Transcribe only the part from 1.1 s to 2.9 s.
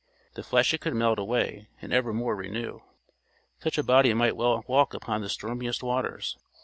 away and evermore renew.